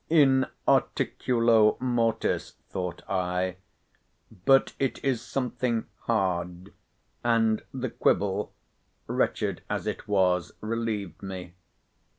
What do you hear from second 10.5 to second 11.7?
relieved me.